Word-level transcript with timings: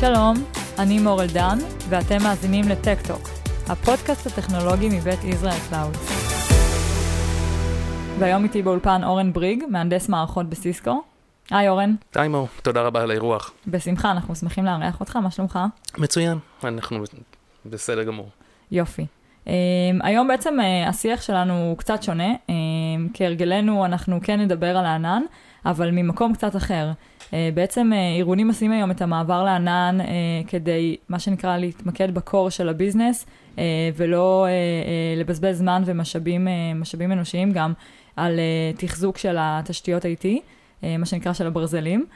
שלום, 0.00 0.34
אני 0.78 0.98
מור 0.98 1.22
אלדן, 1.22 1.58
ואתם 1.88 2.22
מאזינים 2.22 2.64
לטק-טוק, 2.68 3.28
הפודקאסט 3.68 4.26
הטכנולוגי 4.26 4.88
מבית 4.88 5.24
ישראל 5.24 5.58
קלאוד. 5.68 5.96
והיום 8.18 8.44
איתי 8.44 8.62
באולפן 8.62 9.04
אורן 9.04 9.32
בריג, 9.32 9.64
מהנדס 9.68 10.08
מערכות 10.08 10.46
בסיסקו. 10.46 11.02
היי 11.50 11.68
אורן. 11.68 11.94
היי 12.14 12.28
מור, 12.28 12.48
תודה 12.62 12.82
רבה 12.82 13.02
על 13.02 13.10
האירוח. 13.10 13.52
בשמחה, 13.66 14.10
אנחנו 14.10 14.34
שמחים 14.34 14.64
לארח 14.64 15.00
אותך, 15.00 15.16
מה 15.16 15.30
שלומך? 15.30 15.58
מצוין, 15.98 16.38
אנחנו 16.64 16.98
בסדר 17.66 18.02
גמור. 18.02 18.28
יופי. 18.70 19.06
אמ, 19.44 19.48
היום 20.00 20.28
בעצם 20.28 20.56
אה, 20.60 20.88
השיח 20.88 21.22
שלנו 21.22 21.52
הוא 21.52 21.78
קצת 21.78 22.02
שונה, 22.02 22.34
אמ, 22.34 22.50
כהרגלנו 23.14 23.84
אנחנו 23.84 24.18
כן 24.22 24.40
נדבר 24.40 24.76
על 24.76 24.86
הענן, 24.86 25.22
אבל 25.66 25.90
ממקום 25.90 26.34
קצת 26.34 26.56
אחר. 26.56 26.90
Uh, 27.26 27.32
בעצם 27.54 27.92
ארגונים 28.18 28.48
עושים 28.48 28.72
היום 28.72 28.90
את 28.90 29.02
המעבר 29.02 29.44
לענן 29.44 29.98
uh, 30.00 30.04
כדי, 30.48 30.96
מה 31.08 31.18
שנקרא, 31.18 31.56
להתמקד 31.56 32.14
בקור 32.14 32.50
של 32.50 32.68
הביזנס, 32.68 33.26
ולא 33.96 34.46
לבזבז 35.16 35.58
זמן 35.58 35.82
ומשאבים 35.86 37.12
אנושיים 37.12 37.52
גם 37.52 37.72
על 38.16 38.40
תחזוק 38.76 39.18
של 39.18 39.36
התשתיות 39.40 40.02
IT, 40.04 40.26
מה 40.98 41.06
שנקרא 41.06 41.32
של 41.32 41.46
הברזלים. 41.46 42.06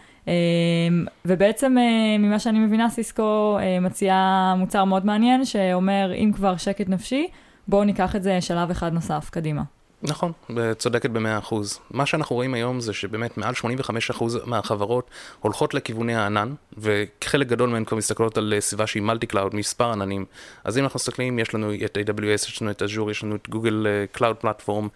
ובעצם 1.24 1.76
ממה 2.18 2.38
שאני 2.38 2.58
מבינה, 2.58 2.90
סיסקו 2.90 3.58
מציעה 3.80 4.54
מוצר 4.58 4.84
מאוד 4.84 5.06
מעניין, 5.06 5.44
שאומר, 5.44 6.12
אם 6.14 6.32
כבר 6.34 6.56
שקט 6.56 6.88
נפשי, 6.88 7.26
בואו 7.68 7.84
ניקח 7.84 8.16
את 8.16 8.22
זה 8.22 8.40
שלב 8.40 8.70
אחד 8.70 8.92
נוסף 8.92 9.30
קדימה. 9.30 9.62
נכון, 10.02 10.32
צודקת 10.78 11.10
במאה 11.10 11.38
אחוז. 11.38 11.78
מה 11.90 12.06
שאנחנו 12.06 12.36
רואים 12.36 12.54
היום 12.54 12.80
זה 12.80 12.92
שבאמת 12.92 13.38
מעל 13.38 13.54
85% 13.54 13.64
אחוז 14.10 14.38
מהחברות 14.46 15.10
הולכות 15.40 15.74
לכיווני 15.74 16.14
הענן, 16.14 16.54
וחלק 16.78 17.46
גדול 17.46 17.70
מהן 17.70 17.84
כבר 17.84 17.96
מסתכלות 17.96 18.38
על 18.38 18.54
סביבה 18.60 18.86
שהיא 18.86 19.02
multi 19.02 19.26
cloud, 19.26 19.54
מספר 19.54 19.92
עננים. 19.92 20.24
אז 20.64 20.78
אם 20.78 20.84
אנחנו 20.84 20.96
מסתכלים, 20.96 21.38
יש 21.38 21.54
לנו 21.54 21.74
את 21.84 21.96
AWS, 21.96 22.48
יש 22.48 22.62
לנו 22.62 22.70
את 22.70 22.82
Azure, 22.82 23.10
יש 23.10 23.24
לנו 23.24 23.36
את 23.36 23.48
Google 23.48 23.86
Cloud 24.12 24.36
Platform, 24.36 24.88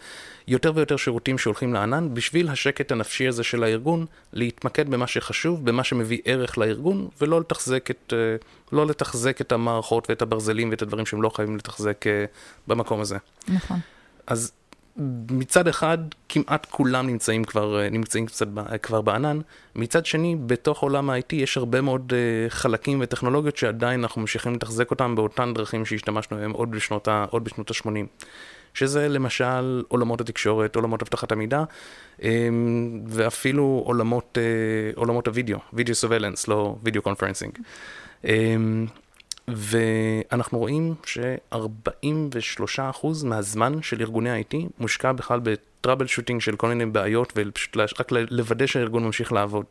יותר 0.48 0.72
ויותר 0.74 0.96
שירותים 0.96 1.38
שהולכים 1.38 1.74
לענן, 1.74 2.14
בשביל 2.14 2.48
השקט 2.48 2.92
הנפשי 2.92 3.28
הזה 3.28 3.42
של 3.42 3.64
הארגון, 3.64 4.06
להתמקד 4.32 4.88
במה 4.88 5.06
שחשוב, 5.06 5.64
במה 5.64 5.84
שמביא 5.84 6.18
ערך 6.24 6.58
לארגון, 6.58 7.08
ולא 7.20 7.40
לתחזק 7.40 7.90
את, 7.90 8.12
אה, 8.16 8.36
לא 8.72 8.86
לתחזק 8.86 9.40
את 9.40 9.52
המערכות 9.52 10.10
ואת 10.10 10.22
הברזלים 10.22 10.70
ואת 10.70 10.82
הדברים 10.82 11.06
שהם 11.06 11.22
לא 11.22 11.28
חייבים 11.28 11.56
לתחזק 11.56 12.06
אה, 12.06 12.24
במקום 12.66 13.00
הזה. 13.00 13.16
נכון. 13.48 13.78
אז 14.26 14.52
מצד 15.30 15.68
אחד, 15.68 15.98
כמעט 16.28 16.66
כולם 16.70 17.06
נמצאים 17.06 17.44
כבר, 17.44 17.80
אה, 17.80 17.90
נמצאים 17.90 18.26
קצת 18.26 18.46
כבר 18.82 19.00
בענן, 19.00 19.40
מצד 19.74 20.06
שני, 20.06 20.36
בתוך 20.46 20.82
עולם 20.82 21.10
ה-IT 21.10 21.34
יש 21.34 21.56
הרבה 21.56 21.80
מאוד 21.80 22.12
אה, 22.12 22.50
חלקים 22.50 22.98
וטכנולוגיות 23.02 23.56
שעדיין 23.56 24.00
אנחנו 24.00 24.20
ממשיכים 24.20 24.54
לתחזק 24.54 24.90
אותם 24.90 25.14
באותן 25.14 25.54
דרכים 25.54 25.84
שהשתמשנו 25.84 26.36
בהם 26.36 26.50
עוד 26.50 26.70
בשנות 26.70 27.08
ה-80. 27.08 27.40
בשנות 27.40 27.70
שזה 28.74 29.08
למשל 29.08 29.82
עולמות 29.88 30.20
התקשורת, 30.20 30.76
עולמות 30.76 31.02
אבטחת 31.02 31.32
המידע, 31.32 31.64
אמ, 32.22 33.00
ואפילו 33.06 33.82
עולמות, 33.86 34.38
אה, 34.40 34.42
עולמות 34.94 35.26
הוידאו, 35.26 35.58
video 35.72 35.94
surveillance, 35.94 36.48
לא 36.48 36.76
video 36.82 37.02
conferencing. 37.02 37.58
ואנחנו 39.48 40.58
רואים 40.58 40.94
ש-43% 41.04 43.06
מהזמן 43.24 43.82
של 43.82 44.00
ארגוני 44.00 44.30
ה-IT 44.30 44.56
מושקע 44.78 45.12
בכלל 45.12 45.40
בטראבל 45.42 46.06
שוטינג 46.06 46.40
של 46.40 46.56
כל 46.56 46.68
מיני 46.68 46.86
בעיות, 46.86 47.32
ופשוט 47.36 47.76
רק 47.76 48.12
לוודא 48.12 48.66
שהארגון 48.66 49.04
ממשיך 49.04 49.32
לעבוד. 49.32 49.64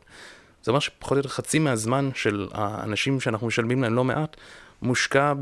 זה 0.62 0.70
אומר 0.70 0.80
שפחות 0.80 1.12
או 1.12 1.16
יותר 1.16 1.28
חצי 1.28 1.58
מהזמן 1.58 2.10
של 2.14 2.48
האנשים 2.52 3.20
שאנחנו 3.20 3.46
משלמים 3.46 3.82
להם 3.82 3.94
לא 3.94 4.04
מעט, 4.04 4.36
מושקע 4.82 5.32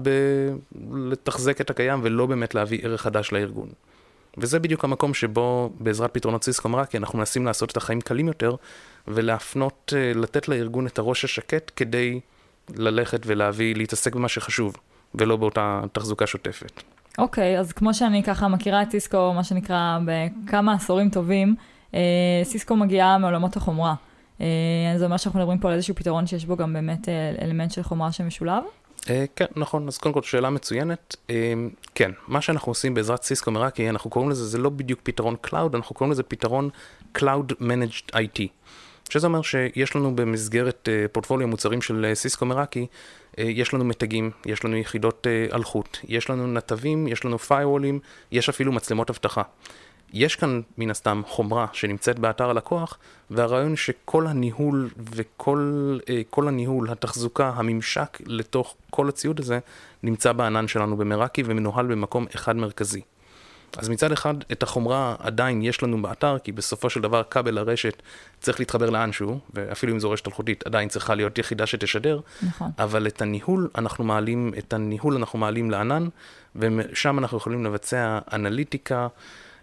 בלתחזק 0.73 1.61
את 1.61 1.71
הקיים 1.71 2.01
ולא 2.03 2.27
באמת 2.27 2.55
להביא 2.55 2.81
ערך 2.83 3.03
חדש 3.03 3.33
לארגון. 3.33 3.69
וזה 4.39 4.59
בדיוק 4.59 4.85
המקום 4.85 5.15
שבו 5.15 5.73
בעזרת 5.81 6.15
פתרונות 6.15 6.45
סיסקו 6.45 6.69
מרקי 6.69 6.97
אנחנו 6.97 7.19
מנסים 7.19 7.47
לעשות 7.47 7.71
את 7.71 7.77
החיים 7.77 8.01
קלים 8.01 8.27
יותר 8.27 8.55
ולהפנות, 9.09 9.93
אה, 9.97 10.13
לתת 10.15 10.49
לארגון 10.49 10.87
את 10.87 10.99
הראש 10.99 11.25
השקט 11.25 11.71
כדי 11.77 12.21
ללכת 12.77 13.21
ולהביא, 13.27 13.75
להתעסק 13.75 14.15
במה 14.15 14.29
שחשוב 14.29 14.77
ולא 15.15 15.37
באותה 15.37 15.81
תחזוקה 15.93 16.27
שוטפת. 16.27 16.83
אוקיי, 17.19 17.57
okay, 17.57 17.61
אז 17.61 17.73
כמו 17.73 17.95
שאני 17.95 18.23
ככה 18.23 18.49
מכירה 18.49 18.83
את 18.83 18.91
סיסקו, 18.91 19.33
מה 19.35 19.45
שנקרא, 19.45 19.99
בכמה 20.05 20.75
עשורים 20.75 21.11
טובים, 21.11 21.55
אה, 21.95 22.01
סיסקו 22.45 22.77
מגיעה 22.77 23.19
מעולמות 23.19 23.57
החומרה. 23.57 23.95
אה, 24.41 24.47
זה 24.97 25.05
אומר 25.05 25.17
שאנחנו 25.17 25.41
מדברים 25.41 25.59
פה 25.59 25.69
על 25.69 25.75
איזשהו 25.75 25.95
פתרון 25.95 26.27
שיש 26.27 26.45
בו 26.45 26.57
גם 26.57 26.73
באמת 26.73 27.09
אלמנט 27.43 27.71
של 27.71 27.83
חומרה 27.83 28.13
שמשולב? 28.13 28.63
Uh, 29.03 29.05
כן, 29.37 29.47
נכון, 29.57 29.89
אז 29.89 29.99
קודם 29.99 30.15
כל 30.15 30.23
שאלה 30.23 30.51
מצוינת. 30.51 31.17
Uh, 31.29 31.31
כן, 31.95 32.11
מה 32.29 32.41
שאנחנו 32.41 32.71
עושים 32.71 32.95
בעזרת 32.95 33.23
סיסקו 33.23 33.51
מראקי, 33.51 33.91
אנחנו 33.91 34.11
קוראים 34.11 34.31
לזה, 34.31 34.47
זה 34.47 34.59
לא 34.59 34.71
בדיוק 34.71 35.01
פתרון 35.03 35.37
Cloud, 35.47 35.75
אנחנו 35.75 35.95
קוראים 35.95 36.13
לזה 36.13 36.23
פתרון 36.23 36.71
Cloud 37.19 37.53
Managed 37.61 38.15
IT. 38.15 38.43
שזה 39.13 39.27
אומר 39.27 39.43
שיש 39.43 39.97
לנו 39.97 40.17
במסגרת 40.17 40.89
uh, 40.89 41.09
פורטפוליו 41.09 41.49
מוצרים 41.49 41.83
של 41.83 42.07
uh, 42.13 42.15
סיסקו 42.15 42.47
מראקי, 42.47 42.87
uh, 42.87 43.41
יש 43.41 43.75
לנו 43.75 43.85
מתגים, 43.85 44.31
יש 44.47 44.65
לנו 44.65 44.77
יחידות 44.77 45.27
אלחוט, 45.53 45.99
יש 46.09 46.31
לנו 46.31 46.47
נתבים, 46.47 47.09
יש 47.09 47.25
לנו 47.25 47.37
firewallים, 47.49 47.99
יש 48.33 48.49
אפילו 48.49 48.73
מצלמות 48.73 49.11
אבטחה. 49.11 49.43
יש 50.13 50.37
כאן 50.37 50.61
מן 50.79 50.91
הסתם 50.91 51.23
חומרה 51.27 51.67
שנמצאת 51.73 52.19
באתר 52.19 52.51
הלקוח, 52.51 52.99
והרעיון 53.31 53.77
שכל 53.77 54.27
הניהול 54.27 54.91
וכל 55.15 55.99
כל 56.31 56.49
הניהול, 56.49 56.91
התחזוקה, 56.91 57.53
הממשק 57.57 58.19
לתוך 58.27 58.75
כל 58.91 59.09
הציוד 59.09 59.41
הזה, 59.41 59.59
נמצא 60.03 60.33
בענן 60.33 60.69
שלנו 60.69 60.97
במראקי 60.97 61.43
ומנוהל 61.47 61.87
במקום 61.87 62.27
אחד 62.35 62.57
מרכזי. 62.57 63.01
אז 63.77 63.89
מצד 63.89 64.13
אחד, 64.13 64.35
את 64.53 64.63
החומרה 64.63 65.17
עדיין 65.19 65.63
יש 65.63 65.83
לנו 65.83 66.03
באתר, 66.03 66.39
כי 66.39 66.53
בסופו 66.53 66.91
של 66.91 67.01
דבר 67.01 67.23
כבל 67.31 67.59
הרשת 67.59 68.03
צריך 68.41 68.61
להתחבר 68.61 68.91
לאנשהו, 68.91 69.39
ואפילו 69.55 69.93
אם 69.93 70.01
זו 70.01 70.11
רשת 70.11 70.27
אלחוטית, 70.27 70.67
עדיין 70.67 70.89
צריכה 70.89 71.15
להיות 71.15 71.39
יחידה 71.39 71.67
שתשדר. 71.67 72.21
נכון. 72.43 72.71
אבל 72.79 73.07
את 73.07 73.23
הניהול 73.23 73.69
אנחנו 73.79 74.05
מעלים, 74.05 74.53
את 74.59 74.73
הניהול 74.73 75.17
אנחנו 75.17 75.39
מעלים 75.39 75.71
לענן, 75.71 76.09
ושם 76.57 77.19
אנחנו 77.19 77.39
יכולים 77.39 77.65
לבצע 77.65 78.19
אנליטיקה. 78.33 79.09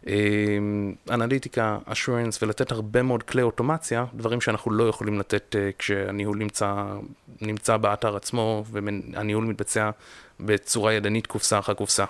אמ, 0.07 0.93
אנליטיקה, 1.09 1.77
אשורנס 1.85 2.43
ולתת 2.43 2.71
הרבה 2.71 3.01
מאוד 3.01 3.23
כלי 3.23 3.41
אוטומציה, 3.41 4.05
דברים 4.13 4.41
שאנחנו 4.41 4.71
לא 4.71 4.89
יכולים 4.89 5.19
לתת 5.19 5.55
uh, 5.55 5.77
כשהניהול 5.79 6.37
נמצא, 6.37 6.85
נמצא 7.41 7.77
באתר 7.77 8.15
עצמו 8.15 8.63
והניהול 8.71 9.45
מתבצע 9.45 9.89
בצורה 10.39 10.93
ידנית 10.93 11.27
קופסה 11.27 11.59
אחר 11.59 11.73
קופסה. 11.73 12.05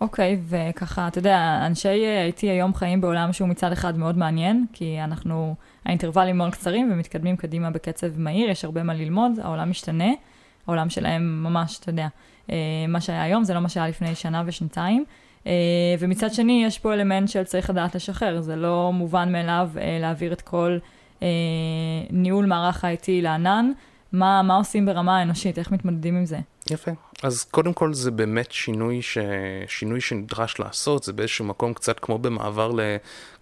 אוקיי, 0.00 0.34
okay, 0.34 0.54
וככה, 0.74 1.08
אתה 1.08 1.18
יודע, 1.18 1.62
אנשי 1.66 2.04
IT 2.30 2.40
היום 2.42 2.74
חיים 2.74 3.00
בעולם 3.00 3.32
שהוא 3.32 3.48
מצד 3.48 3.72
אחד 3.72 3.98
מאוד 3.98 4.18
מעניין, 4.18 4.66
כי 4.72 4.98
אנחנו, 5.04 5.54
האינטרוולים 5.84 6.38
מאוד 6.38 6.52
קצרים 6.52 6.90
ומתקדמים 6.92 7.36
קדימה 7.36 7.70
בקצב 7.70 8.18
מהיר, 8.18 8.50
יש 8.50 8.64
הרבה 8.64 8.82
מה 8.82 8.94
ללמוד, 8.94 9.32
העולם 9.42 9.70
משתנה, 9.70 10.12
העולם 10.66 10.90
שלהם 10.90 11.42
ממש, 11.42 11.78
אתה 11.78 11.90
יודע, 11.90 12.08
אה, 12.50 12.56
מה 12.88 13.00
שהיה 13.00 13.22
היום 13.22 13.44
זה 13.44 13.54
לא 13.54 13.60
מה 13.60 13.68
שהיה 13.68 13.88
לפני 13.88 14.14
שנה 14.14 14.42
ושנתיים. 14.46 15.04
אה, 15.46 15.52
ומצד 15.98 16.32
שני, 16.32 16.62
יש 16.66 16.78
פה 16.78 16.94
אלמנט 16.94 17.28
של 17.28 17.44
צריך 17.44 17.70
לדעת 17.70 17.94
לשחרר, 17.94 18.40
זה 18.40 18.56
לא 18.56 18.90
מובן 18.94 19.32
מאליו 19.32 19.70
אה, 19.80 19.98
להעביר 20.00 20.32
את 20.32 20.40
כל 20.40 20.78
אה, 21.22 21.28
ניהול 22.10 22.46
מערך 22.46 22.84
ה-IT 22.84 23.06
לענן. 23.08 23.72
מה, 24.12 24.42
מה 24.42 24.56
עושים 24.56 24.86
ברמה 24.86 25.18
האנושית, 25.18 25.58
איך 25.58 25.72
מתמודדים 25.72 26.16
עם 26.16 26.24
זה? 26.26 26.38
יפה. 26.70 26.90
אז 27.22 27.44
קודם 27.44 27.72
כל 27.72 27.94
זה 27.94 28.10
באמת 28.10 28.52
שינוי, 28.52 29.02
ש... 29.02 29.18
שינוי 29.66 30.00
שנדרש 30.00 30.58
לעשות, 30.58 31.04
זה 31.04 31.12
באיזשהו 31.12 31.44
מקום 31.44 31.74
קצת 31.74 32.00
כמו 32.00 32.18
במעבר, 32.18 32.72
ל... 32.72 32.80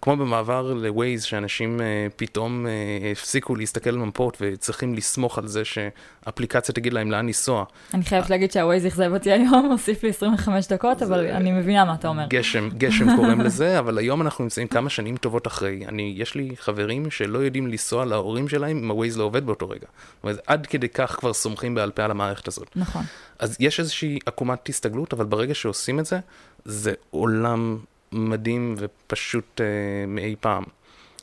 כמו 0.01 0.17
במעבר 0.17 0.73
ל-Waze, 0.73 1.21
שאנשים 1.21 1.79
uh, 1.79 1.81
פתאום 2.15 2.65
uh, 2.65 2.69
הפסיקו 3.11 3.55
להסתכל 3.55 3.89
על 3.89 3.97
מפות 3.97 4.37
וצריכים 4.41 4.93
לסמוך 4.93 5.37
על 5.37 5.47
זה 5.47 5.61
שאפליקציה 5.65 6.75
תגיד 6.75 6.93
להם 6.93 7.11
לאן 7.11 7.25
לנסוע. 7.25 7.65
אני 7.93 8.03
חייבת 8.03 8.29
להגיד 8.29 8.51
שה-Waze 8.51 8.87
אכזב 8.87 9.13
אותי 9.13 9.31
היום, 9.31 9.67
הוסיף 9.71 10.03
לי 10.03 10.09
25 10.09 10.67
דקות, 10.67 11.03
אבל 11.03 11.21
זה... 11.21 11.37
אני 11.37 11.51
מבינה 11.51 11.85
מה 11.85 11.93
אתה 11.93 12.07
אומר. 12.07 12.25
גשם, 12.29 12.69
גשם 12.77 13.15
קוראים 13.15 13.41
לזה, 13.47 13.79
אבל 13.79 13.97
היום 13.97 14.21
אנחנו 14.21 14.43
נמצאים 14.43 14.67
כמה 14.67 14.89
שנים 14.89 15.17
טובות 15.17 15.47
אחרי. 15.47 15.85
אני, 15.87 16.13
יש 16.17 16.35
לי 16.35 16.55
חברים 16.59 17.11
שלא 17.11 17.39
יודעים 17.39 17.67
לנסוע 17.67 18.05
להורים 18.05 18.47
שלהם 18.47 18.77
אם 18.77 18.91
ה-Waze 18.91 19.17
לא 19.17 19.23
עובד 19.23 19.45
באותו 19.45 19.69
רגע. 19.69 19.87
זאת 20.15 20.23
אומרת, 20.23 20.39
עד 20.47 20.67
כדי 20.67 20.89
כך 20.89 21.15
כבר 21.19 21.33
סומכים 21.33 21.75
בעל 21.75 21.91
פה 21.91 22.03
על 22.03 22.11
המערכת 22.11 22.47
הזאת. 22.47 22.67
נכון. 22.75 23.03
אז 23.39 23.57
יש 23.59 23.79
איזושהי 23.79 24.19
עקומת 24.25 24.69
הסתגלות, 24.69 25.13
אבל 25.13 25.25
ברגע 25.25 25.53
שעושים 25.53 25.99
את 25.99 26.05
זה, 26.05 26.19
זה 26.65 26.93
עולם 27.09 27.77
מדהים 28.11 28.75
ופשוט 28.77 29.61
אה, 29.61 29.65
מאי 30.07 30.35
פעם. 30.39 30.63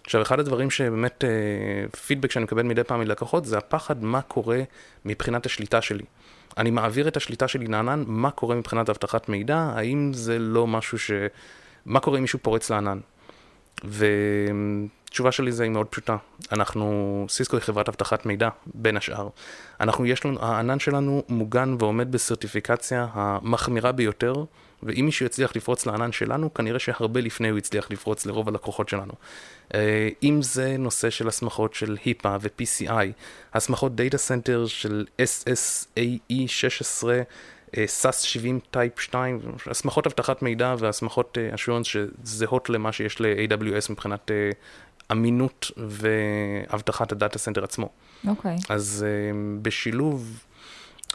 עכשיו, 0.05 0.23
אחד 0.23 0.41
הדברים 0.41 0.71
שבאמת, 0.71 1.25
אה, 1.25 1.99
פידבק 2.07 2.31
שאני 2.31 2.45
מקבל 2.45 2.63
מדי 2.63 2.85
פעם 2.85 3.01
מלקוחות, 3.01 3.45
זה 3.45 3.59
הפחד 3.59 4.05
מה 4.05 4.23
קורה 4.23 4.63
מבחינת 5.05 5.47
השליטה 5.47 5.83
שלי. 5.83 6.05
אני 6.57 6.71
מעביר 6.71 7.09
את 7.09 7.17
השליטה 7.17 7.49
שלי 7.49 7.67
לענן, 7.67 8.05
מה 8.07 8.31
קורה 8.31 8.57
מבחינת 8.57 8.91
אבטחת 8.91 9.29
מידע, 9.29 9.57
האם 9.57 10.13
זה 10.13 10.39
לא 10.39 10.67
משהו 10.67 10.99
ש... 10.99 11.11
מה 11.87 12.01
קורה 12.01 12.19
אם 12.19 12.23
מישהו 12.23 12.39
פורץ 12.43 12.71
לענן? 12.71 13.01
ותשובה 15.15 15.33
שלי 15.33 15.53
זה 15.53 15.63
היא 15.63 15.71
מאוד 15.71 15.87
פשוטה. 15.87 16.17
אנחנו, 16.53 17.27
סיסקו 17.29 17.57
היא 17.57 17.63
חברת 17.63 17.89
אבטחת 17.89 18.27
מידע, 18.27 18.49
בין 18.67 18.97
השאר. 18.97 19.29
אנחנו, 19.81 20.07
יש 20.07 20.25
לנו, 20.25 20.39
הענן 20.43 20.79
שלנו 20.79 21.23
מוגן 21.29 21.77
ועומד 21.79 22.13
בסרטיפיקציה 22.13 23.07
המחמירה 23.13 23.93
ביותר. 23.93 24.45
ואם 24.83 25.05
מישהו 25.05 25.27
יצליח 25.27 25.57
לפרוץ 25.57 25.87
לענן 25.87 26.13
שלנו, 26.13 26.55
כנראה 26.55 26.79
שהרבה 26.79 27.21
לפני 27.21 27.49
הוא 27.49 27.59
יצליח 27.59 27.91
לפרוץ 27.91 28.27
לרוב 28.27 28.49
הלקוחות 28.49 28.89
שלנו. 28.89 29.13
אה, 29.75 30.09
אם 30.23 30.43
זה 30.43 30.77
נושא 30.79 31.11
של 31.11 31.29
הסמכות 31.29 31.75
של 31.75 31.97
HIPAA 32.05 32.37
ו-PCI, 32.41 33.07
הסמכות 33.55 33.95
data 33.95 34.19
center 34.19 34.67
של 34.67 35.07
SSAE 35.23 36.35
16, 36.47 37.23
SAS 37.75 38.13
70 38.13 38.61
type 38.71 39.01
2, 39.01 39.41
הסמכות 39.67 40.07
אבטחת 40.07 40.43
מידע 40.43 40.75
והסמכות 40.79 41.39
assurance 41.55 41.87
שזהות 41.87 42.71
למה 42.71 42.93
שיש 42.93 43.21
ל-AWS 43.21 43.87
מבחינת 43.91 44.31
אה, 44.31 44.51
אמינות 45.13 45.71
ואבטחת 45.77 47.13
ה 47.13 47.18
data 47.18 47.39
center 47.39 47.65
עצמו. 47.65 47.89
אוקיי. 48.27 48.57
אוקיי. 48.57 48.67
אז 48.69 49.07
אה, 49.07 49.39
בשילוב... 49.63 50.45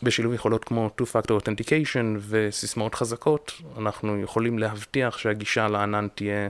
בשילוב 0.03 0.33
יכולות 0.33 0.63
כמו 0.63 0.89
Two-Factor 1.01 1.31
Authentication 1.31 2.17
וסיסמאות 2.19 2.95
חזקות, 2.95 3.51
אנחנו 3.77 4.21
יכולים 4.21 4.59
להבטיח 4.59 5.17
שהגישה 5.17 5.67
לענן 5.67 6.07
תהיה 6.15 6.47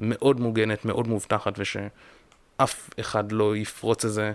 מאוד 0.00 0.40
מוגנת, 0.40 0.84
מאוד 0.84 1.08
מובטחת, 1.08 1.52
ושאף 1.58 2.90
אחד 3.00 3.32
לא 3.32 3.56
יפרוץ 3.56 4.04
את 4.04 4.12
זה, 4.12 4.32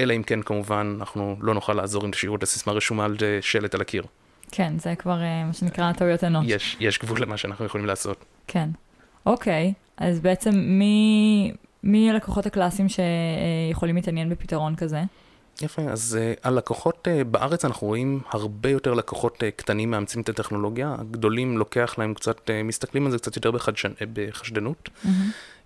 אלא 0.00 0.16
אם 0.16 0.22
כן 0.22 0.42
כמובן 0.42 0.96
אנחנו 1.00 1.36
לא 1.40 1.54
נוכל 1.54 1.72
לעזור 1.72 2.04
אם 2.04 2.10
תשאירו 2.10 2.36
את 2.36 2.42
הסיסמה 2.42 2.72
רשומה 2.72 3.04
על 3.04 3.16
שלט 3.40 3.74
על 3.74 3.80
הקיר. 3.80 4.04
כן, 4.52 4.78
זה 4.78 4.94
כבר 4.98 5.22
אה, 5.22 5.44
מה 5.44 5.52
שנקרא 5.52 5.92
טעויות 5.92 6.24
אנוש. 6.24 6.46
יש, 6.48 6.76
יש 6.80 6.98
גבול 6.98 7.22
למה 7.22 7.36
שאנחנו 7.36 7.64
יכולים 7.64 7.86
לעשות. 7.86 8.24
כן. 8.46 8.68
אוקיי, 9.26 9.72
אז 9.96 10.20
בעצם 10.20 10.50
מי, 10.54 11.52
מי 11.82 12.10
הלקוחות 12.10 12.46
הקלאסיים 12.46 12.88
שיכולים 12.88 13.96
להתעניין 13.96 14.28
בפתרון 14.28 14.76
כזה? 14.76 15.02
יפה, 15.62 15.82
אז 15.82 16.18
אה, 16.18 16.40
הלקוחות 16.44 17.08
אה, 17.08 17.24
בארץ 17.24 17.64
אנחנו 17.64 17.86
רואים 17.86 18.20
הרבה 18.30 18.70
יותר 18.70 18.94
לקוחות 18.94 19.42
אה, 19.42 19.46
קטנים 19.56 19.90
מאמצים 19.90 20.22
את 20.22 20.28
הטכנולוגיה, 20.28 20.96
הגדולים 20.98 21.58
לוקח 21.58 21.94
להם 21.98 22.14
קצת, 22.14 22.38
אה, 22.38 22.52
מסתכלים 22.64 23.06
על 23.06 23.10
זה 23.10 23.18
קצת 23.18 23.36
יותר 23.36 23.50
בחדשנ... 23.50 23.92
בחשדנות. 24.12 24.88
Mm-hmm. 24.88 25.08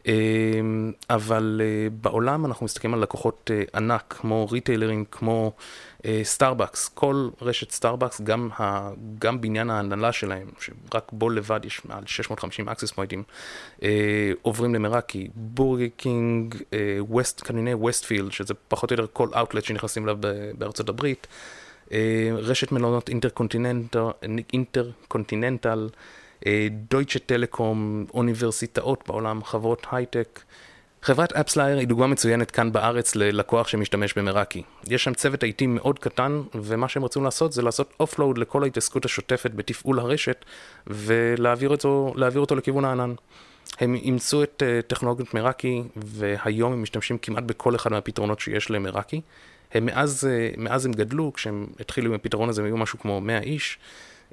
אמ, 0.06 0.92
אבל 1.10 1.60
אה, 1.64 1.90
בעולם 1.90 2.46
אנחנו 2.46 2.64
מסתכלים 2.64 2.94
על 2.94 3.00
לקוחות 3.00 3.50
אה, 3.54 3.62
ענק, 3.74 4.14
כמו 4.20 4.48
retailer 4.50 4.89
ים, 4.89 5.04
כמו 5.10 5.52
סטארבקס, 6.22 6.86
אה, 6.88 6.90
כל 6.94 7.28
רשת 7.42 7.70
סטארבקס, 7.70 8.20
גם, 8.20 8.48
ה, 8.60 8.90
גם 9.18 9.40
בניין 9.40 9.70
ההנהלה 9.70 10.12
שלהם, 10.12 10.50
שרק 10.60 11.12
בו 11.12 11.30
לבד 11.30 11.60
יש 11.64 11.84
מעל 11.84 12.02
650 12.06 12.68
access 12.68 12.92
point 12.96 13.12
ים, 13.12 13.22
עוברים 14.42 14.74
ל 14.74 14.81
Meraki, 14.81 15.28
בורגר 15.34 15.90
קינג, 15.90 16.54
ווסט, 16.98 17.46
כנראה 17.46 17.76
Westfield, 17.76 18.32
שזה 18.32 18.54
פחות 18.68 18.90
או 18.90 18.94
יותר 18.94 19.06
כל 19.12 19.28
אאוטלט 19.36 19.64
שנכנסים 19.64 20.04
אליו 20.04 20.18
בארצות 20.58 20.88
הברית, 20.88 21.26
רשת 22.32 22.72
מלונות 22.72 23.08
InterContinental, 24.52 25.88
Deutsche 26.90 27.18
Telekom, 27.18 28.06
אוניברסיטאות 28.14 29.04
בעולם, 29.06 29.44
חברות 29.44 29.86
הייטק. 29.92 30.40
חברת 31.02 31.32
AppsFlyer 31.32 31.78
היא 31.78 31.88
דוגמה 31.88 32.06
מצוינת 32.06 32.50
כאן 32.50 32.72
בארץ 32.72 33.14
ללקוח 33.14 33.68
שמשתמש 33.68 34.18
ב 34.18 34.24
Meraki. 34.24 34.62
יש 34.88 35.04
שם 35.04 35.14
צוות 35.14 35.44
IT 35.44 35.66
מאוד 35.66 35.98
קטן, 35.98 36.42
ומה 36.54 36.88
שהם 36.88 37.04
רצו 37.04 37.20
לעשות 37.20 37.52
זה 37.52 37.62
לעשות 37.62 37.92
אופלואוד 38.00 38.38
לכל 38.38 38.62
ההתעסקות 38.62 39.04
השוטפת 39.04 39.50
בתפעול 39.54 39.98
הרשת, 39.98 40.44
ולהעביר 40.86 41.68
אותו, 41.68 42.14
אותו 42.36 42.54
לכיוון 42.54 42.84
הענן. 42.84 43.14
הם 43.80 43.94
אימצו 43.94 44.42
את 44.42 44.62
uh, 44.62 44.86
טכנולוגיות 44.86 45.34
מראקי, 45.34 45.82
והיום 45.96 46.72
הם 46.72 46.82
משתמשים 46.82 47.18
כמעט 47.18 47.44
בכל 47.44 47.74
אחד 47.74 47.92
מהפתרונות 47.92 48.40
שיש 48.40 48.70
למראקי. 48.70 49.20
הם 49.74 49.86
מאז, 49.86 50.24
uh, 50.24 50.60
מאז 50.60 50.86
הם 50.86 50.92
גדלו, 50.92 51.32
כשהם 51.32 51.66
התחילו 51.80 52.08
עם 52.08 52.14
הפתרון 52.14 52.48
הזה 52.48 52.60
הם 52.60 52.66
היו 52.66 52.76
משהו 52.76 52.98
כמו 52.98 53.20
100 53.20 53.40
איש. 53.40 53.78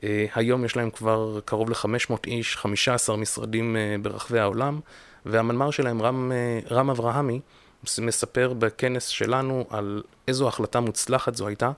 אה, 0.03 0.25
היום 0.35 0.65
יש 0.65 0.75
להם 0.75 0.89
כבר 0.89 1.39
קרוב 1.45 1.69
ל-500 1.69 2.15
איש, 2.27 2.57
15 2.57 3.17
משרדים 3.17 3.75
אה, 3.75 3.95
ברחבי 4.01 4.39
העולם, 4.39 4.79
והמנמ"ר 5.25 5.71
שלהם, 5.71 6.01
רם, 6.01 6.31
אה, 6.31 6.59
רם 6.71 6.89
אברהמי, 6.89 7.39
מספר 8.01 8.53
בכנס 8.53 9.07
שלנו 9.07 9.65
על 9.69 10.03
איזו 10.27 10.47
החלטה 10.47 10.79
מוצלחת 10.79 11.35
זו 11.35 11.47
הייתה, 11.47 11.71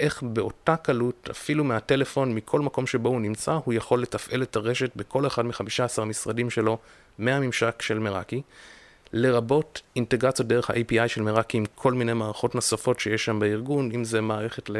איך 0.00 0.22
באותה 0.22 0.76
קלות, 0.76 1.28
אפילו 1.30 1.64
מהטלפון, 1.64 2.34
מכל 2.34 2.60
מקום 2.60 2.86
שבו 2.86 3.08
הוא 3.08 3.20
נמצא, 3.20 3.58
הוא 3.64 3.74
יכול 3.74 4.02
לתפעל 4.02 4.42
את 4.42 4.56
הרשת 4.56 4.90
בכל 4.96 5.26
אחד 5.26 5.46
מ-15 5.46 6.02
המשרדים 6.02 6.50
שלו 6.50 6.78
מהממשק 7.18 7.82
של 7.82 7.98
מראקי. 7.98 8.42
לרבות 9.12 9.82
אינטגרציות 9.96 10.48
דרך 10.48 10.70
ה-API 10.70 11.08
של 11.08 11.22
מראקי 11.22 11.56
עם 11.56 11.64
כל 11.74 11.92
מיני 11.92 12.12
מערכות 12.12 12.54
נוספות 12.54 13.00
שיש 13.00 13.24
שם 13.24 13.38
בארגון, 13.38 13.90
אם 13.94 14.04
זה 14.04 14.20
מערכת 14.20 14.70
ל... 14.70 14.76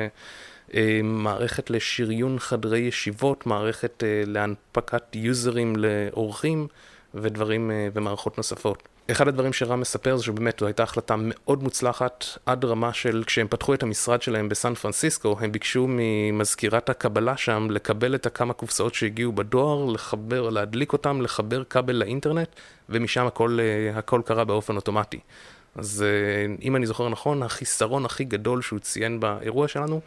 אה, 0.74 1.00
מערכת 1.04 1.70
לשריון 1.70 2.38
חדרי 2.38 2.78
ישיבות, 2.78 3.46
מערכת 3.46 4.02
אה, 4.04 4.22
להנפקת 4.26 5.02
יוזרים 5.14 5.76
לאורחים 5.76 6.66
ודברים 7.14 7.70
אה, 7.70 7.88
ומערכות 7.94 8.36
נוספות. 8.36 8.88
אחד 9.10 9.28
הדברים 9.28 9.52
שרם 9.52 9.80
מספר 9.80 10.16
זה 10.16 10.24
שבאמת 10.24 10.58
זו 10.60 10.66
הייתה 10.66 10.82
החלטה 10.82 11.14
מאוד 11.18 11.62
מוצלחת 11.62 12.24
עד 12.46 12.64
רמה 12.64 12.92
של 12.92 13.22
כשהם 13.26 13.48
פתחו 13.48 13.74
את 13.74 13.82
המשרד 13.82 14.22
שלהם 14.22 14.48
בסן 14.48 14.74
פרנסיסקו, 14.74 15.36
הם 15.40 15.52
ביקשו 15.52 15.86
ממזכירת 15.88 16.90
הקבלה 16.90 17.36
שם 17.36 17.66
לקבל 17.70 18.14
את 18.14 18.26
הכמה 18.26 18.52
קופסאות 18.52 18.94
שהגיעו 18.94 19.32
בדואר, 19.32 19.84
לחבר, 19.84 20.50
להדליק 20.50 20.92
אותם, 20.92 21.22
לחבר 21.22 21.64
כבל 21.64 21.96
לאינטרנט, 21.96 22.48
ומשם 22.88 23.26
הכל, 23.26 23.58
הכל 23.94 24.20
קרה 24.24 24.44
באופן 24.44 24.76
אוטומטי. 24.76 25.18
אז 25.74 26.04
אם 26.62 26.76
אני 26.76 26.86
זוכר 26.86 27.08
נכון, 27.08 27.42
החיסרון 27.42 28.04
הכי 28.04 28.24
גדול 28.24 28.62
שהוא 28.62 28.78
ציין 28.78 29.20
באירוע 29.20 29.68
שלנו 29.68 30.00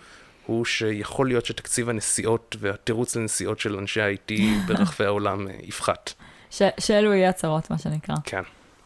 הוא 0.48 0.66
שיכול 0.66 1.28
להיות 1.28 1.46
שתקציב 1.46 1.90
הנסיעות 1.90 2.56
והתירוץ 2.60 3.16
לנסיעות 3.16 3.60
של 3.60 3.78
אנשי 3.78 4.02
ה-IT 4.02 4.34
ברחבי 4.68 5.06
העולם 5.06 5.48
אה, 5.48 5.54
יפחת. 5.64 6.14
ש- 6.50 6.62
שאלו 6.80 7.14
יהיו 7.14 7.30
הצהרות, 7.30 7.72
מה 7.72 7.78
שנקרא. 7.78 8.16
כן. 8.24 8.42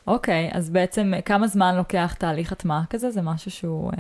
אוקיי, 0.08 0.50
אז 0.54 0.70
בעצם 0.70 1.14
כמה 1.26 1.48
זמן 1.48 1.76
לוקח 1.76 2.14
תהליך 2.18 2.52
הטמעה 2.52 2.84
כזה? 2.90 3.12
זה 3.12 3.22
משהו 3.22 3.52
שהוא 3.52 3.92
אה, 3.92 3.98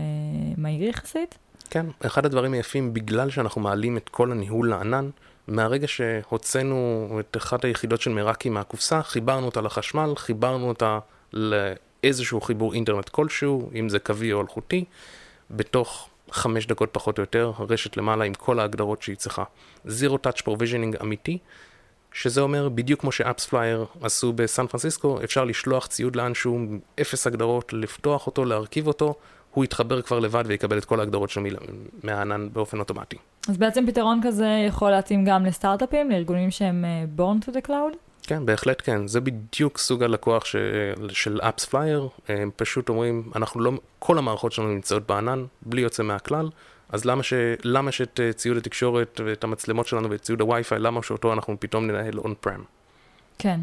מהיר 0.57 0.89
יחסית? 0.89 1.37
כן, 1.69 1.85
אחד 2.05 2.25
הדברים 2.25 2.53
היפים, 2.53 2.93
בגלל 2.93 3.29
שאנחנו 3.29 3.61
מעלים 3.61 3.97
את 3.97 4.09
כל 4.09 4.31
הניהול 4.31 4.69
לענן, 4.69 5.09
מהרגע 5.47 5.87
שהוצאנו 5.87 7.07
את 7.19 7.37
אחת 7.37 7.65
היחידות 7.65 8.01
של 8.01 8.11
מראקי 8.11 8.49
מהקופסה, 8.49 9.03
חיברנו 9.03 9.45
אותה 9.45 9.61
לחשמל, 9.61 10.13
חיברנו 10.17 10.67
אותה 10.69 10.99
לאיזשהו 11.33 12.41
חיבור 12.41 12.73
אינטרנט 12.73 13.09
כלשהו, 13.09 13.69
אם 13.79 13.89
זה 13.89 13.99
קווי 13.99 14.33
או 14.33 14.41
אלחוטי, 14.41 14.85
בתוך 15.51 16.09
חמש 16.31 16.67
דקות 16.67 16.89
פחות 16.91 17.17
או 17.17 17.23
יותר, 17.23 17.51
הרשת 17.57 17.97
למעלה 17.97 18.25
עם 18.25 18.33
כל 18.33 18.59
ההגדרות 18.59 19.01
שהיא 19.01 19.15
צריכה. 19.17 19.43
Zero 19.87 20.27
Touch 20.27 20.41
Provisioning 20.41 21.01
אמיתי, 21.01 21.37
שזה 22.13 22.41
אומר 22.41 22.69
בדיוק 22.69 23.01
כמו 23.01 23.11
ש 23.11 23.45
AppsFlyer 23.45 23.85
עשו 24.01 24.33
בסן 24.33 24.67
פרנסיסקו, 24.67 25.19
אפשר 25.23 25.43
לשלוח 25.43 25.87
ציוד 25.87 26.15
לאנשהו, 26.15 26.59
אפס 27.01 27.27
הגדרות, 27.27 27.73
לפתוח 27.73 28.27
אותו, 28.27 28.45
להרכיב 28.45 28.87
אותו, 28.87 29.15
הוא 29.53 29.63
יתחבר 29.63 30.01
כבר 30.01 30.19
לבד 30.19 30.43
ויקבל 30.47 30.77
את 30.77 30.85
כל 30.85 30.99
ההגדרות 30.99 31.29
שלו 31.29 31.43
מהענן 32.03 32.47
באופן 32.53 32.79
אוטומטי. 32.79 33.17
אז 33.49 33.57
בעצם 33.57 33.87
פתרון 33.87 34.19
כזה 34.23 34.65
יכול 34.67 34.91
להתאים 34.91 35.25
גם 35.25 35.45
לסטארט-אפים, 35.45 36.11
לארגונים 36.11 36.51
שהם 36.51 36.85
אה, 36.85 37.03
born 37.17 37.45
to 37.45 37.51
the 37.51 37.67
cloud? 37.67 38.10
כן, 38.23 38.45
בהחלט 38.45 38.81
כן. 38.85 39.07
זה 39.07 39.21
בדיוק 39.21 39.77
סוג 39.77 40.03
הלקוח 40.03 40.45
ש... 40.45 40.55
של 41.09 41.39
AppsFlyer. 41.41 42.07
הם 42.27 42.49
פשוט 42.55 42.89
אומרים, 42.89 43.31
אנחנו 43.35 43.61
לא, 43.61 43.71
כל 43.99 44.17
המערכות 44.17 44.51
שלנו 44.51 44.69
נמצאות 44.69 45.07
בענן, 45.07 45.45
בלי 45.61 45.81
יוצא 45.81 46.03
מהכלל, 46.03 46.49
אז 46.89 47.05
למה, 47.05 47.23
ש... 47.23 47.33
למה 47.63 47.91
שאת 47.91 48.19
אה, 48.19 48.33
ציוד 48.33 48.57
התקשורת 48.57 49.21
ואת 49.25 49.43
המצלמות 49.43 49.87
שלנו 49.87 50.09
ואת 50.09 50.21
ציוד 50.21 50.41
הווי-פיי, 50.41 50.79
למה 50.79 51.03
שאותו 51.03 51.33
אנחנו 51.33 51.55
פתאום 51.59 51.87
ננהל 51.87 52.17
און 52.19 52.33
פרם? 52.41 52.63
כן. 53.37 53.59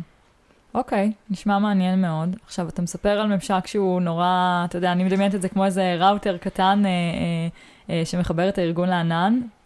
אוקיי, 0.75 1.13
נשמע 1.31 1.59
מעניין 1.59 2.03
מאוד. 2.03 2.37
עכשיו, 2.47 2.69
אתה 2.69 2.83
מספר 2.83 3.09
על 3.09 3.27
ממשק 3.27 3.67
שהוא 3.67 4.01
נורא, 4.01 4.65
אתה 4.65 4.79
יודע, 4.79 4.93
אני 4.93 5.05
מדמיינת 5.05 5.35
את 5.35 5.43
זה 5.43 5.49
כמו 5.49 5.65
איזה 5.65 5.97
ראוטר 6.01 6.37
קטן 6.37 6.83
אה, 6.85 6.91
אה, 6.91 7.95
אה, 7.95 8.05
שמחבר 8.05 8.49
את 8.49 8.59
הארגון 8.59 8.89
לענן, 8.89 9.41
אה, 9.43 9.58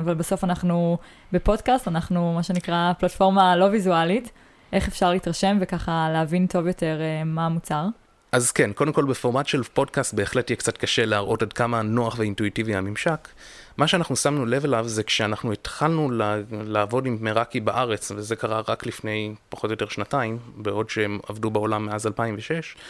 אבל 0.00 0.14
בסוף 0.14 0.44
אנחנו 0.44 0.98
בפודקאסט, 1.32 1.88
אנחנו 1.88 2.32
מה 2.34 2.42
שנקרא 2.42 2.92
פלטפורמה 2.98 3.56
לא 3.56 3.64
ויזואלית, 3.64 4.30
איך 4.72 4.88
אפשר 4.88 5.10
להתרשם 5.10 5.58
וככה 5.60 6.08
להבין 6.12 6.46
טוב 6.46 6.66
יותר 6.66 6.98
אה, 7.00 7.24
מה 7.24 7.46
המוצר. 7.46 7.86
אז 8.32 8.52
כן, 8.52 8.72
קודם 8.72 8.92
כל 8.92 9.04
בפורמט 9.04 9.46
של 9.46 9.62
פודקאסט 9.62 10.14
בהחלט 10.14 10.50
יהיה 10.50 10.56
קצת 10.56 10.78
קשה 10.78 11.06
להראות 11.06 11.42
עד 11.42 11.52
כמה 11.52 11.82
נוח 11.82 12.18
ואינטואיטיבי 12.18 12.74
הממשק. 12.74 13.28
מה 13.76 13.88
שאנחנו 13.88 14.16
שמנו 14.16 14.46
לב 14.46 14.64
אליו 14.64 14.88
זה 14.88 15.02
כשאנחנו 15.02 15.52
התחלנו 15.52 16.10
לעבוד 16.50 17.06
עם 17.06 17.18
מראקי 17.20 17.60
בארץ, 17.60 18.10
וזה 18.10 18.36
קרה 18.36 18.62
רק 18.68 18.86
לפני 18.86 19.34
פחות 19.48 19.70
או 19.70 19.72
יותר 19.72 19.88
שנתיים, 19.88 20.38
בעוד 20.56 20.90
שהם 20.90 21.18
עבדו 21.28 21.50
בעולם 21.50 21.86
מאז 21.86 22.06
2006, 22.06 22.52
אמ, 22.54 22.80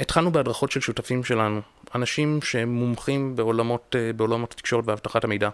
התחלנו 0.00 0.32
בהדרכות 0.32 0.70
של 0.70 0.80
שותפים 0.80 1.24
שלנו, 1.24 1.60
אנשים 1.94 2.42
שהם 2.42 2.68
מומחים 2.68 3.36
בעולמות, 3.36 3.96
אה, 3.98 4.12
בעולמות 4.12 4.52
התקשורת 4.52 4.84
ואבטחת 4.88 5.24
המידע, 5.24 5.48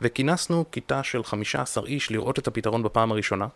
וכינסנו 0.00 0.64
כיתה 0.72 1.02
של 1.02 1.24
15 1.24 1.86
איש 1.86 2.10
לראות 2.10 2.38
את 2.38 2.46
הפתרון 2.46 2.82
בפעם 2.82 3.12
הראשונה, 3.12 3.46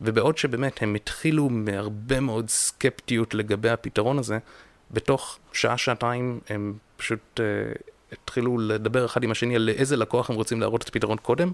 ובעוד 0.00 0.38
שבאמת 0.38 0.82
הם 0.82 0.94
התחילו 0.94 1.48
מהרבה 1.48 2.20
מאוד 2.20 2.48
סקפטיות 2.48 3.34
לגבי 3.34 3.70
הפתרון 3.70 4.18
הזה, 4.18 4.38
בתוך 4.90 5.38
שעה-שעתיים 5.52 6.40
הם 6.48 6.74
פשוט 6.96 7.40
uh, 7.40 7.95
התחילו 8.12 8.58
לדבר 8.58 9.04
אחד 9.06 9.22
עם 9.22 9.30
השני 9.30 9.56
על 9.56 9.62
לאיזה 9.62 9.96
לקוח 9.96 10.30
הם 10.30 10.36
רוצים 10.36 10.60
להראות 10.60 10.82
את 10.82 10.88
הפתרון 10.88 11.18
קודם, 11.18 11.52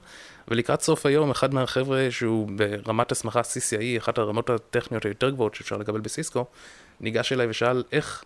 ולקראת 0.49 0.82
סוף 0.82 1.06
היום, 1.06 1.30
אחד 1.30 1.54
מהחבר'ה 1.54 2.06
שהוא 2.11 2.49
ברמת 2.56 3.12
הסמכה 3.12 3.40
CCIE, 3.40 3.99
אחת 3.99 4.18
הרמות 4.18 4.50
הטכניות 4.50 5.04
היותר 5.04 5.30
גבוהות 5.30 5.54
שאפשר 5.54 5.76
לקבל 5.76 6.00
בסיסקו, 6.00 6.44
ניגש 7.00 7.32
אליי 7.32 7.47
ושאל, 7.50 7.82
איך, 7.92 8.25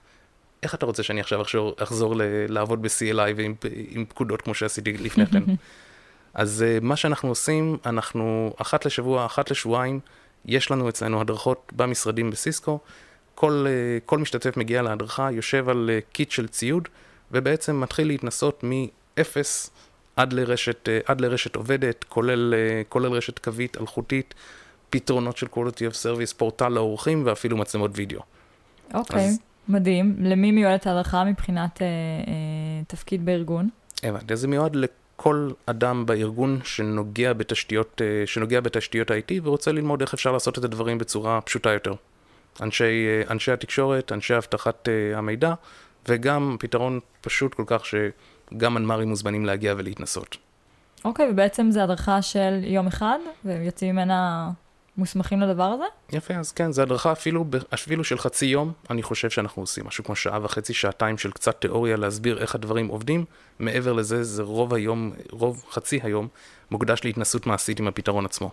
איך 0.63 0.75
אתה 0.75 0.87
רוצה 0.87 1.03
שאני 1.03 1.21
עכשיו 1.21 1.43
אחזור, 1.43 1.75
אחזור 1.79 2.17
ל- 2.17 2.23
לעבוד 2.49 2.83
ב-CLI 2.83 3.33
ועם 3.37 4.05
פקודות 4.09 4.43
כמו 4.43 4.55
שעשיתי 4.55 4.93
לפני 4.93 5.27
כן? 5.27 5.43
אז 6.35 6.65
uh, 6.67 6.85
מה 6.85 6.97
שאנחנו 6.97 7.29
עושים, 7.29 7.77
אנחנו 7.87 8.55
אחת 8.57 8.87
לשבוע, 8.87 9.27
אחת 9.27 9.51
לשבועיים, 9.51 10.01
יש 10.45 10.71
לנו 10.71 10.89
אצלנו 10.89 11.21
הדרכות 11.21 11.73
במשרדים 11.77 12.31
בסיסקו. 12.31 12.79
כל, 13.35 13.67
uh, 13.67 14.07
כל 14.07 14.19
משתתף 14.19 14.57
מגיע 14.57 14.83
להדרכה, 14.83 15.33
יושב 15.33 15.69
על 15.69 15.91
uh, 15.93 16.13
קיט 16.13 16.31
של 16.31 16.49
ציוד, 16.49 16.89
ובעצם 17.33 17.81
מתחיל 17.81 18.07
להתנסות 18.07 18.65
מ-0 18.65 19.21
עד 20.17 20.33
לרשת, 20.33 20.89
uh, 20.89 21.11
עד 21.11 21.21
לרשת 21.21 21.57
עובדת, 21.57 22.05
כולל, 22.05 22.55
uh, 22.55 22.89
כולל 22.89 23.13
רשת 23.13 23.39
קווית, 23.39 23.77
אלחוטית, 23.81 24.35
פתרונות 24.91 25.37
של 25.37 25.47
quality 25.47 25.93
of 25.93 25.95
service, 25.95 26.35
פורטל 26.37 26.69
לאורחים 26.69 27.23
ואפילו 27.27 27.57
מצלמות 27.57 27.91
וידאו. 27.95 28.21
אוקיי, 28.95 29.17
okay, 29.17 29.21
אז... 29.21 29.39
מדהים. 29.69 30.17
למי 30.21 30.51
מיועדת 30.51 30.87
ההדרכה 30.87 31.25
מבחינת 31.25 31.77
uh, 31.77 31.81
uh, 31.81 32.29
תפקיד 32.87 33.25
בארגון? 33.25 33.69
הבנתי, 34.03 34.33
אז 34.33 34.41
זה 34.41 34.49
מיועד 34.49 34.77
כל 35.17 35.51
אדם 35.67 36.07
בארגון 36.07 36.61
שנוגע 36.65 37.33
בתשתיות, 37.33 38.03
אה, 38.05 38.27
שנוגע 38.27 38.61
בתשתיות 38.61 39.11
IT 39.11 39.41
ורוצה 39.43 39.73
ללמוד 39.73 40.01
איך 40.01 40.15
אפשר 40.15 40.33
לעשות 40.33 40.59
את 40.59 40.65
הדברים 40.65 40.99
בצורה 40.99 41.41
פשוטה 41.41 41.71
יותר. 41.71 41.95
אנשי, 42.61 42.85
אה, 42.85 43.23
אנשי 43.31 43.53
התקשורת, 43.53 44.13
אנשי 44.13 44.37
אבטחת 44.37 44.89
אה, 44.89 45.19
המידע, 45.19 45.55
וגם 46.09 46.57
פתרון 46.59 47.01
פשוט 47.21 47.55
כל 47.55 47.65
כך 47.67 47.83
שגם 47.87 48.75
מנמ"רים 48.75 49.09
מוזמנים 49.09 49.47
להגיע 49.47 49.75
ולהתנסות. 49.77 50.37
אוקיי, 51.05 51.29
okay, 51.29 51.33
ובעצם 51.33 51.71
זה 51.71 51.83
הדרכה 51.83 52.23
של 52.23 52.61
יום 52.65 52.87
אחד, 52.87 53.19
והם 53.45 53.63
יוצאים 53.63 53.95
ממנה 53.95 54.51
מוסמכים 54.97 55.41
לדבר 55.41 55.65
הזה? 55.65 55.85
יפה, 56.13 56.35
אז 56.35 56.53
כן, 56.53 56.73
זו 56.73 56.83
הדרכה 56.83 57.13
אפילו, 57.13 57.45
אפילו 57.75 58.05
של 58.05 58.19
חצי 58.19 58.47
יום, 58.47 58.73
אני 58.91 59.03
חושב 59.03 59.31
שאנחנו 59.31 59.63
עושים 59.63 59.87
משהו 59.87 60.05
כמו 60.05 60.17
שעה 60.17 60.39
וחצי, 60.43 60.75
שעתיים 60.75 61.19
של 61.19 61.31
קצת 61.31 61.61
תיאוריה 61.61 61.97
להסביר 61.97 62.39
איך 62.39 62.55
הדברים 62.55 62.89
עובדים. 62.89 63.25
מעבר 63.59 63.93
לזה, 63.93 64.25
זה 64.25 64.43
רוב 64.43 64.75
היום, 64.75 65.13
רוב 65.31 65.65
חצי 65.71 66.01
היום, 66.03 66.29
מוקדש 66.71 67.05
להתנסות 67.05 67.47
מעשית 67.47 67.81
עם 67.81 67.89
הפתרון 67.89 68.25
עצמו. 68.25 68.51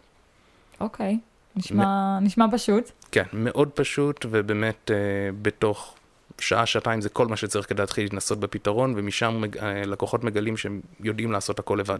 אוקיי, 0.79 1.19
נשמע, 1.55 2.19
מ... 2.19 2.23
נשמע 2.23 2.45
פשוט. 2.51 2.91
כן, 3.11 3.25
מאוד 3.33 3.69
פשוט, 3.69 4.25
ובאמת 4.29 4.91
אה, 4.91 4.95
בתוך 5.41 5.95
שעה, 6.43 6.65
שעתיים 6.65 7.01
זה 7.01 7.09
כל 7.09 7.27
מה 7.27 7.37
שצריך 7.37 7.69
כדי 7.69 7.81
להתחיל 7.81 8.03
להתנסות 8.03 8.39
בפתרון, 8.39 8.93
ומשם. 8.97 9.41
אה, 9.61 9.85
לקוחות 9.85 10.23
מגלים 10.23 10.57
שהם 10.57 10.81
יודעים 10.99 11.31
לעשות 11.31 11.59
הכל 11.59 11.77
לבד. 11.79 11.99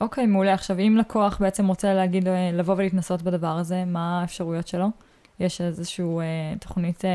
אוקיי, 0.00 0.26
מעולה. 0.26 0.54
עכשיו, 0.54 0.78
אם 0.78 0.96
לקוח 0.98 1.38
בעצם 1.40 1.66
רוצה 1.66 1.94
להגיד, 1.94 2.28
אה, 2.28 2.50
לבוא 2.52 2.74
ולהתנסות 2.78 3.22
בדבר 3.22 3.56
הזה, 3.58 3.84
מה 3.86 4.20
האפשרויות 4.20 4.68
שלו? 4.68 4.86
יש 5.40 5.60
איזושהי 5.60 6.04
אה, 6.04 6.58
תוכנית 6.60 7.04
אה, 7.04 7.10
אה, 7.10 7.14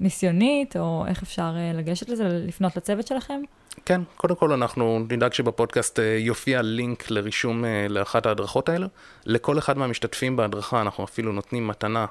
ניסיונית, 0.00 0.76
או 0.76 1.04
איך 1.08 1.22
אפשר 1.22 1.54
אה, 1.56 1.72
לגשת 1.74 2.08
לזה, 2.08 2.28
לפנות 2.28 2.76
לצוות 2.76 3.06
שלכם? 3.06 3.40
כן, 3.84 4.00
קודם 4.16 4.34
כל 4.34 4.52
אנחנו 4.52 5.06
נדאג 5.10 5.32
שבפודקאסט 5.32 5.98
אה, 5.98 6.04
יופיע 6.04 6.62
לינק 6.62 7.10
לרישום 7.10 7.64
לאחת 7.88 8.26
ההדרכות 8.26 8.68
האלה. 8.68 8.86
לכל 9.26 9.58
אחד 9.58 9.78
מהמשתתפים 9.78 10.36
בהדרכה 10.36 10.80
אנחנו 10.80 11.04
אפילו 11.04 11.32
נותנים 11.32 11.66
מתנה 11.66 12.06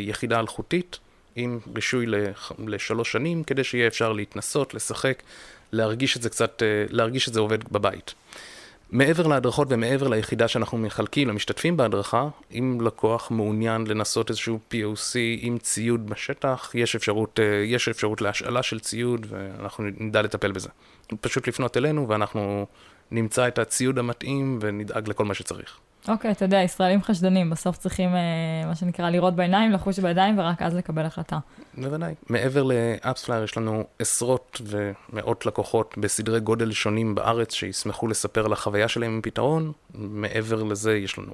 יחידה 0.00 0.40
אלחוטית 0.40 0.98
עם 1.38 1.58
רישוי 1.74 2.06
לשלוש 2.66 3.12
שנים, 3.12 3.44
כדי 3.44 3.64
שיהיה 3.64 3.86
אפשר 3.86 4.12
להתנסות, 4.12 4.74
לשחק, 4.74 5.22
להרגיש 5.72 6.16
את 6.16 6.22
זה 6.22 6.30
קצת, 6.30 6.62
אה, 6.62 6.84
להרגיש 6.90 7.28
את 7.28 7.34
זה 7.34 7.40
עובד 7.40 7.72
בבית. 7.72 8.14
מעבר 8.90 9.26
להדרכות 9.26 9.68
ומעבר 9.70 10.08
ליחידה 10.08 10.48
שאנחנו 10.48 10.78
מחלקים 10.78 11.28
למשתתפים 11.28 11.76
בהדרכה, 11.76 12.28
אם 12.52 12.78
לקוח 12.82 13.30
מעוניין 13.30 13.86
לנסות 13.86 14.30
איזשהו 14.30 14.58
POC 14.72 15.16
עם 15.38 15.58
ציוד 15.58 16.10
בשטח, 16.10 16.70
יש 16.74 16.96
אפשרות, 16.96 17.40
אה, 17.40 17.44
יש 17.44 17.88
אפשרות 17.88 18.20
להשאלה 18.20 18.62
של 18.62 18.80
ציוד 18.80 19.26
ואנחנו 19.28 19.84
נדע 19.98 20.22
לטפל 20.22 20.52
בזה. 20.52 20.68
פשוט 21.20 21.48
לפנות 21.48 21.76
אלינו 21.76 22.08
ואנחנו 22.08 22.66
נמצא 23.10 23.48
את 23.48 23.58
הציוד 23.58 23.98
המתאים 23.98 24.58
ונדאג 24.62 25.08
לכל 25.08 25.24
מה 25.24 25.34
שצריך. 25.34 25.78
אוקיי, 26.08 26.30
אתה 26.30 26.44
יודע, 26.44 26.56
ישראלים 26.56 27.02
חשדנים, 27.02 27.50
בסוף 27.50 27.76
צריכים, 27.76 28.08
אה, 28.14 28.66
מה 28.66 28.74
שנקרא, 28.74 29.10
לראות 29.10 29.36
בעיניים, 29.36 29.72
לחוש 29.72 29.98
בידיים, 29.98 30.38
ורק 30.38 30.62
אז 30.62 30.74
לקבל 30.74 31.06
החלטה. 31.06 31.38
בוודאי. 31.78 32.14
מעבר 32.28 32.62
לאפספלייר, 32.62 33.44
יש 33.44 33.56
לנו 33.56 33.84
עשרות 33.98 34.60
ומאות 34.64 35.46
לקוחות 35.46 35.94
בסדרי 35.98 36.40
גודל 36.40 36.72
שונים 36.72 37.14
בארץ, 37.14 37.52
שישמחו 37.52 38.08
לספר 38.08 38.44
על 38.44 38.52
החוויה 38.52 38.88
שלהם 38.88 39.12
עם 39.12 39.20
פתרון. 39.22 39.72
מעבר 39.94 40.62
לזה, 40.62 40.96
יש 40.96 41.18
לנו 41.18 41.32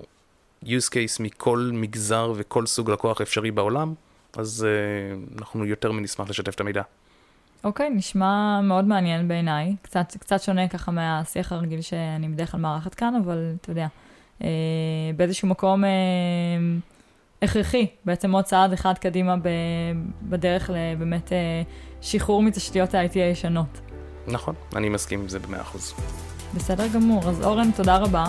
use 0.65 0.89
case 0.89 1.21
מכל 1.21 1.71
מגזר 1.73 2.33
וכל 2.37 2.67
סוג 2.67 2.91
לקוח 2.91 3.21
אפשרי 3.21 3.51
בעולם, 3.51 3.95
אז 4.37 4.67
uh, 4.67 5.39
אנחנו 5.39 5.65
יותר 5.67 5.93
מנשמח 5.93 6.31
לשתף 6.31 6.55
את 6.55 6.61
המידע. 6.61 6.83
אוקיי, 7.65 7.87
okay, 7.87 7.91
נשמע 7.91 8.61
מאוד 8.61 8.85
מעניין 8.85 9.29
בעיניי. 9.29 9.77
קצת, 9.83 10.17
קצת 10.21 10.43
שונה 10.43 10.69
ככה 10.69 10.93
מהשיח 10.93 11.53
הרגיל 11.53 11.81
שאני 11.81 12.29
בדרך 12.29 12.51
כלל 12.51 12.61
מארחת 12.61 12.95
כאן, 12.95 13.15
אבל 13.25 13.53
אתה 13.61 13.71
יודע. 13.71 13.87
אה, 14.43 14.49
באיזשהו 15.17 15.49
מקום 15.49 15.85
אה, 15.85 15.91
הכרחי, 17.43 17.87
בעצם 18.05 18.33
עוד 18.33 18.45
צעד 18.45 18.73
אחד 18.73 18.99
קדימה 18.99 19.35
בדרך 20.23 20.71
לבאמת 20.75 21.33
אה, 21.33 21.63
שחרור 22.01 22.43
מתשתיות 22.43 22.95
ה-IT 22.95 23.15
הישנות. 23.15 23.81
נכון, 24.27 24.55
אני 24.77 24.89
מסכים 24.89 25.21
עם 25.21 25.29
זה 25.29 25.39
במאה 25.39 25.61
אחוז. 25.61 25.95
בסדר 26.55 26.87
גמור, 26.89 27.29
אז 27.29 27.43
אורן, 27.43 27.71
תודה 27.71 27.97
רבה. 27.97 28.25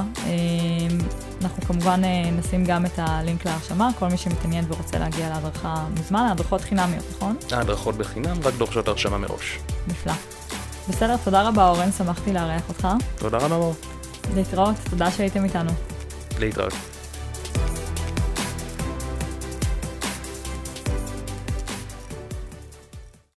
אנחנו 1.41 1.63
כמובן 1.63 2.01
נשים 2.37 2.65
גם 2.65 2.85
את 2.85 2.91
הלינק 2.97 3.45
להרשמה, 3.45 3.89
כל 3.99 4.07
מי 4.07 4.17
שמתעניין 4.17 4.65
ורוצה 4.67 4.99
להגיע 4.99 5.29
להדרכה 5.29 5.87
מוזמן, 5.97 6.19
ההדרכות 6.19 6.61
חינמיות, 6.61 7.03
נכון? 7.15 7.35
ההדרכות 7.51 7.95
בחינם, 7.95 8.37
רק 8.43 8.53
דורשות 8.53 8.87
הרשמה 8.87 9.17
מראש. 9.17 9.59
נפלא. 9.87 10.13
בסדר, 10.89 11.15
תודה 11.23 11.47
רבה 11.47 11.69
אורן, 11.69 11.91
שמחתי 11.91 12.33
לארח 12.33 12.69
אותך. 12.69 12.87
תודה 13.17 13.37
רבה. 13.37 13.71
להתראות, 14.35 14.75
תודה 14.89 15.11
שהייתם 15.11 15.43
איתנו. 15.43 15.71
להתראות. 16.39 16.94